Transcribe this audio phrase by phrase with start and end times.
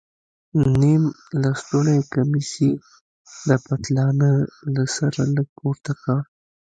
[0.81, 1.03] نيم
[1.41, 2.71] لستوڼى کميس يې
[3.47, 4.31] د پتلانه
[4.73, 6.17] له سره لږ پورته کړ.